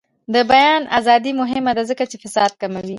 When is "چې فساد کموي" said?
2.11-2.89